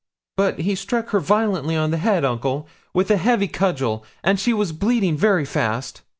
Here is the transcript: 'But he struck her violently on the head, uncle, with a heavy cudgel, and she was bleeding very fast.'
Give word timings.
'But 0.35 0.61
he 0.61 0.73
struck 0.73 1.09
her 1.09 1.19
violently 1.19 1.75
on 1.75 1.91
the 1.91 1.97
head, 1.99 2.25
uncle, 2.25 2.67
with 2.91 3.11
a 3.11 3.17
heavy 3.17 3.47
cudgel, 3.47 4.03
and 4.23 4.39
she 4.39 4.51
was 4.51 4.71
bleeding 4.71 5.15
very 5.15 5.45
fast.' 5.45 6.01